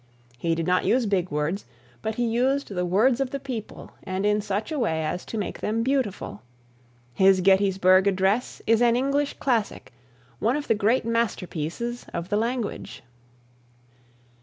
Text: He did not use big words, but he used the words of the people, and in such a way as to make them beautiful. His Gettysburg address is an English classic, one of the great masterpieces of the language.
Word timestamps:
He 0.39 0.55
did 0.55 0.65
not 0.65 0.83
use 0.83 1.05
big 1.05 1.29
words, 1.29 1.63
but 2.01 2.15
he 2.15 2.25
used 2.25 2.69
the 2.69 2.87
words 2.87 3.19
of 3.21 3.29
the 3.29 3.39
people, 3.39 3.91
and 4.01 4.25
in 4.25 4.41
such 4.41 4.71
a 4.71 4.79
way 4.79 5.05
as 5.05 5.23
to 5.25 5.37
make 5.37 5.59
them 5.61 5.83
beautiful. 5.83 6.41
His 7.13 7.39
Gettysburg 7.39 8.07
address 8.07 8.63
is 8.65 8.81
an 8.81 8.95
English 8.95 9.33
classic, 9.37 9.93
one 10.39 10.55
of 10.55 10.67
the 10.67 10.73
great 10.73 11.05
masterpieces 11.05 12.07
of 12.15 12.29
the 12.29 12.37
language. 12.37 13.03